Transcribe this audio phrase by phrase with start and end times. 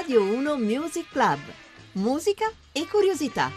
[0.00, 1.40] Radio 1 Music Club.
[1.94, 3.50] Musica e curiosità.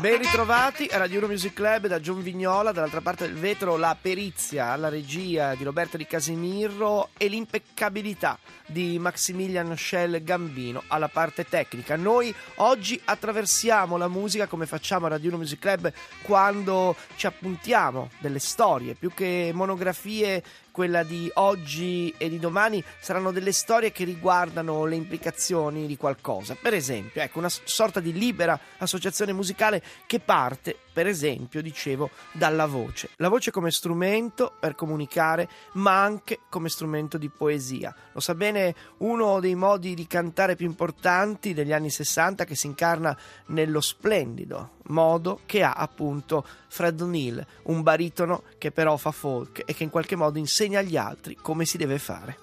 [0.00, 3.96] Ben ritrovati a Radio 1 Music Club da John Vignola, dall'altra parte del vetro la
[4.00, 8.36] perizia alla regia di Roberto Di Casimiro e l'impeccabilità
[8.66, 11.94] di Maximilian Schell Gambino alla parte tecnica.
[11.94, 18.10] Noi oggi attraversiamo la musica come facciamo a Radio 1 Music Club quando ci appuntiamo
[18.18, 20.42] delle storie, più che monografie
[20.74, 26.56] quella di oggi e di domani saranno delle storie che riguardano le implicazioni di qualcosa.
[26.60, 32.66] Per esempio, ecco, una sorta di libera associazione musicale che parte, per esempio, dicevo, dalla
[32.66, 33.10] voce.
[33.18, 37.94] La voce come strumento per comunicare, ma anche come strumento di poesia.
[38.12, 42.66] Lo sa bene uno dei modi di cantare più importanti degli anni 60 che si
[42.66, 49.62] incarna nello splendido modo che ha appunto Fred O'Neill, un baritono che però fa folk
[49.64, 52.38] e che in qualche modo insegna agli altri come si deve fare.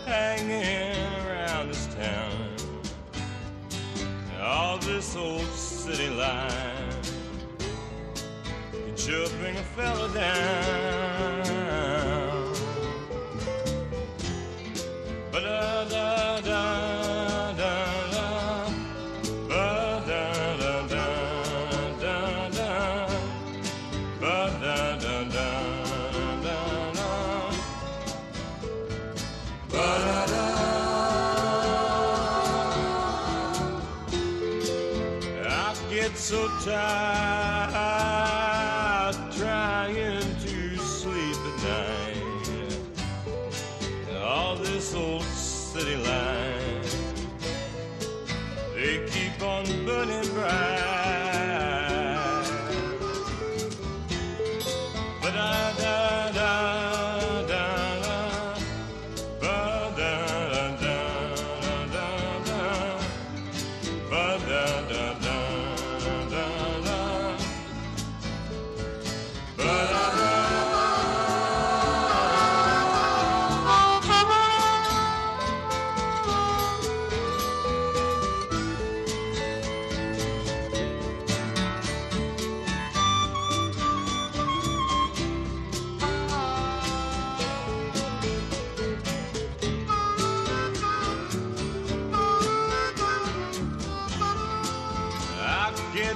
[0.05, 0.95] hanging
[1.27, 2.55] around this town.
[4.41, 6.09] All this old city
[9.05, 10.84] sure bring a fella down.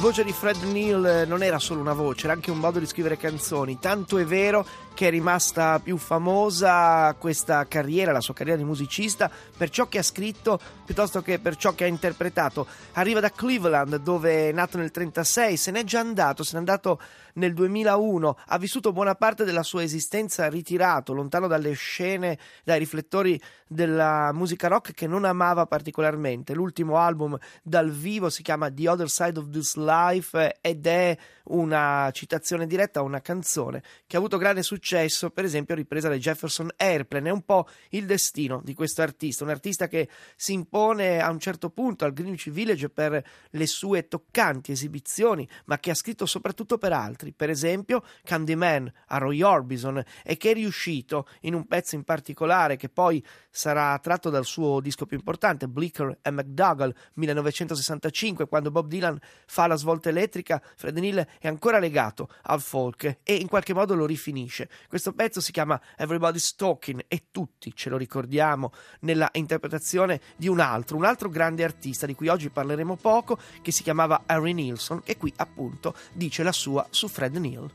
[0.00, 2.78] La voce di Fred Neal eh, non era solo una voce, era anche un modo
[2.78, 3.78] di scrivere canzoni.
[3.78, 4.64] Tanto è vero
[5.00, 9.96] che è rimasta più famosa questa carriera, la sua carriera di musicista, per ciò che
[9.96, 12.66] ha scritto piuttosto che per ciò che ha interpretato.
[12.92, 17.00] Arriva da Cleveland, dove è nato nel 1936, se n'è già andato, se n'è andato
[17.34, 23.40] nel 2001, ha vissuto buona parte della sua esistenza ritirato, lontano dalle scene, dai riflettori
[23.66, 26.54] della musica rock che non amava particolarmente.
[26.54, 32.10] L'ultimo album dal vivo si chiama The Other Side of This Life ed è una
[32.12, 34.88] citazione diretta a una canzone che ha avuto grande successo,
[35.32, 37.28] per esempio ripresa dai Jefferson Airplane.
[37.28, 41.38] È un po' il destino di questo artista, un artista che si impone a un
[41.38, 46.78] certo punto al Greenwich Village per le sue toccanti esibizioni, ma che ha scritto soprattutto
[46.78, 51.94] per altri, per esempio Candyman a Roy Orbison e che è riuscito in un pezzo
[51.94, 58.46] in particolare che poi sarà tratto dal suo disco più importante, Bleecker e McDougall 1965,
[58.46, 63.34] quando Bob Dylan fa la svolta elettrica, Fred Neil è ancora legato al folk e
[63.34, 64.68] in qualche modo lo rifinisce.
[64.88, 70.60] Questo pezzo si chiama Everybody's Talking e tutti ce lo ricordiamo nella interpretazione di un
[70.60, 75.02] altro, un altro grande artista di cui oggi parleremo poco, che si chiamava Harry Nilsson,
[75.02, 77.70] che qui appunto dice la sua su Fred Neil.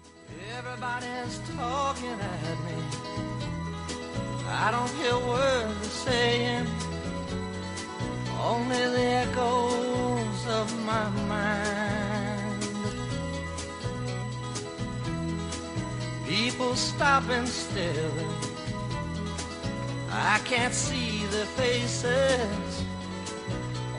[0.57, 3.13] Everybody's talking at me.
[4.47, 6.67] I don't hear words saying,
[8.41, 11.94] only the echoes of my mind.
[16.27, 18.11] People stopping still.
[20.09, 22.83] I can't see their faces,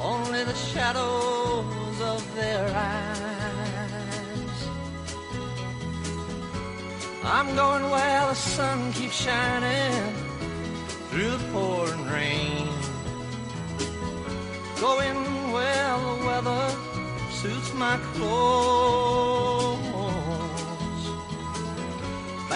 [0.01, 3.77] only the shadows of their eyes.
[7.23, 10.15] I'm going where the sun keeps shining
[11.11, 12.69] through the pouring rain.
[14.81, 16.71] Going where the weather
[17.31, 19.66] suits my clothes.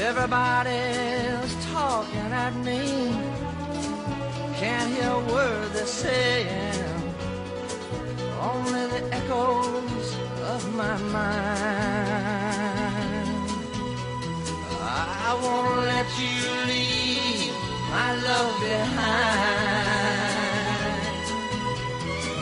[0.00, 3.10] Everybody's talking at me.
[4.54, 7.02] Can't hear a word they're saying.
[8.40, 10.16] Only the echoes
[10.54, 11.58] of my mind.
[14.80, 16.36] I won't let you
[16.70, 17.54] leave
[17.90, 19.88] my love behind.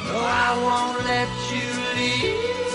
[0.09, 2.66] No, I won't let you leave.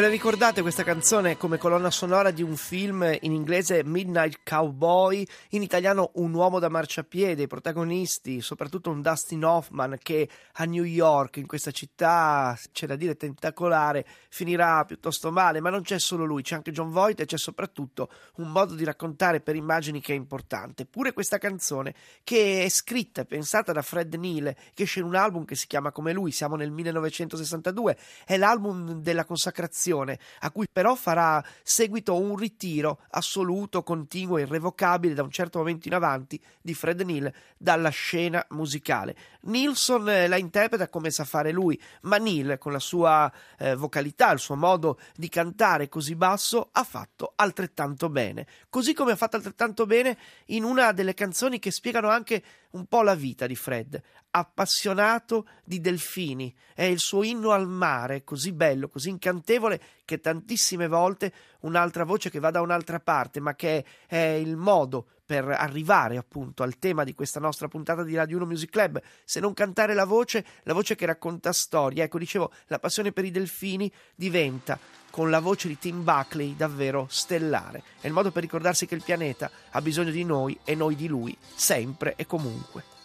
[0.00, 5.26] Ve la ricordate questa canzone come colonna sonora di un film in inglese Midnight Cowboy,
[5.50, 10.84] in italiano Un uomo da marciapiede, i protagonisti, soprattutto un Dustin Hoffman che a New
[10.84, 16.24] York, in questa città, c'è da dire tentacolare, finirà piuttosto male, ma non c'è solo
[16.24, 20.14] lui, c'è anche John Voight e c'è soprattutto un modo di raccontare per immagini che
[20.14, 20.86] è importante.
[20.86, 21.94] Pure questa canzone
[22.24, 25.66] che è scritta e pensata da Fred Neal, che esce in un album che si
[25.66, 32.18] chiama come lui, siamo nel 1962, è l'album della consacrazione a cui però farà seguito
[32.18, 37.32] un ritiro assoluto, continuo e irrevocabile da un certo momento in avanti di Fred Neil
[37.56, 39.16] dalla scena musicale.
[39.42, 44.30] Nilsson eh, la interpreta come sa fare lui, ma Neil con la sua eh, vocalità,
[44.32, 49.36] il suo modo di cantare così basso ha fatto altrettanto bene, così come ha fatto
[49.36, 54.00] altrettanto bene in una delle canzoni che spiegano anche un po' la vita di Fred,
[54.30, 60.88] appassionato di delfini, è il suo inno al mare, così bello, così incantevole, che tantissime
[60.88, 66.16] volte un'altra voce che va da un'altra parte, ma che è il modo per arrivare
[66.16, 69.94] appunto al tema di questa nostra puntata di Radio 1 Music Club, se non cantare
[69.94, 72.02] la voce, la voce che racconta storie.
[72.02, 74.76] Ecco, dicevo, la passione per i delfini diventa
[75.10, 77.84] con la voce di Tim Buckley davvero stellare.
[78.00, 81.06] È il modo per ricordarsi che il pianeta ha bisogno di noi e noi di
[81.06, 82.99] lui, sempre e comunque.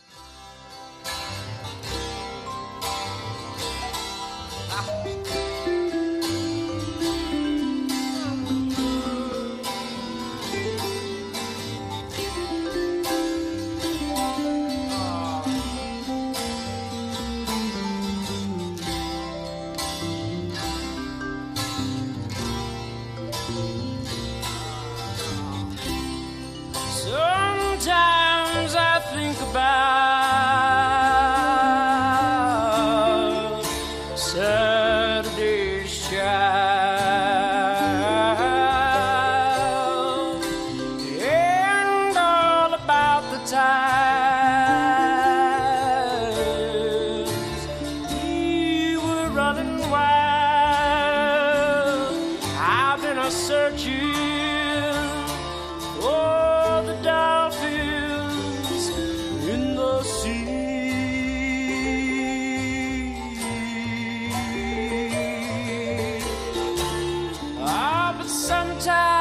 [68.48, 69.15] sometimes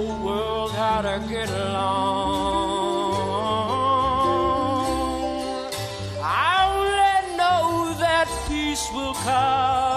[0.00, 2.70] old world how to get along.
[6.22, 9.89] I only know that peace will come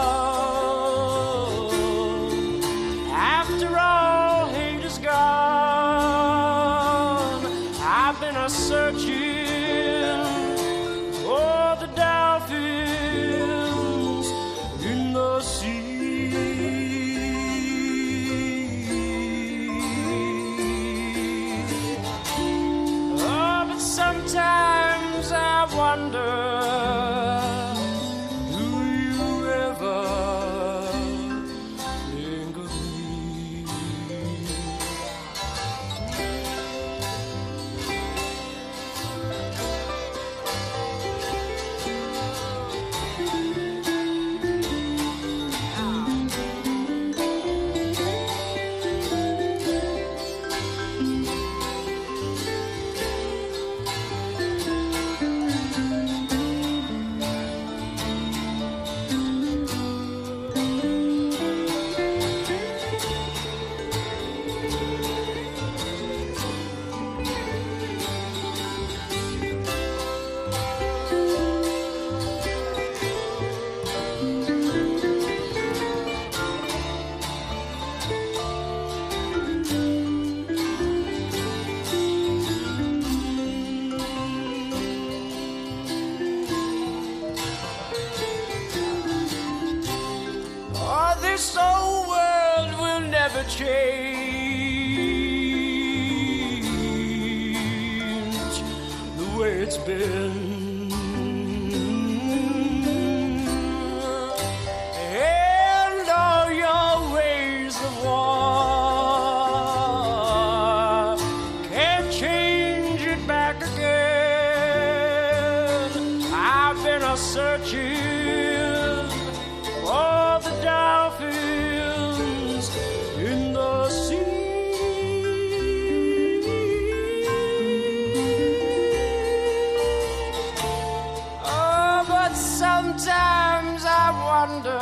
[132.98, 134.80] sometimes I wonder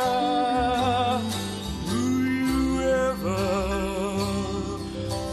[1.88, 3.46] do you ever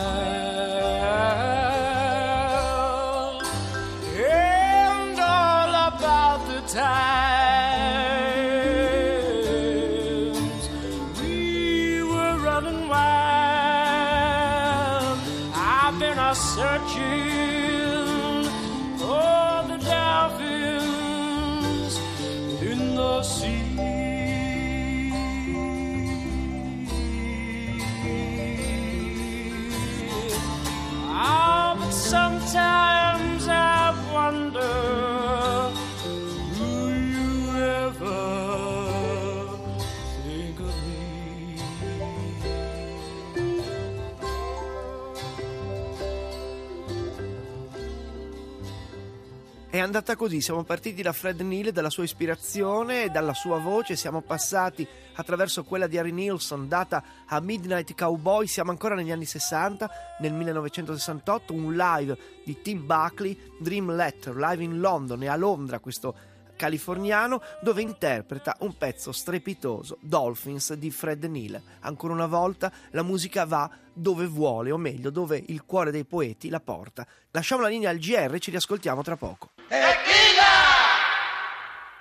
[49.82, 54.86] andata così, siamo partiti da Fred Neil, dalla sua ispirazione, dalla sua voce, siamo passati
[55.14, 60.32] attraverso quella di Harry Nilsson data a Midnight Cowboy, siamo ancora negli anni 60, nel
[60.32, 66.14] 1968, un live di Tim Buckley, Dream Letter, live in London e a Londra questo
[66.62, 71.60] californiano dove interpreta un pezzo strepitoso, Dolphins di Fred Neil.
[71.80, 76.48] Ancora una volta la musica va dove vuole, o meglio, dove il cuore dei poeti
[76.50, 77.04] la porta.
[77.32, 79.50] Lasciamo la linea al GR, ci riascoltiamo tra poco.
[79.66, 80.51] Tequila!